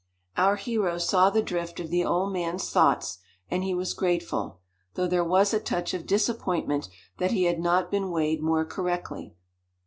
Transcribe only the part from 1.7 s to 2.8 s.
of the old man's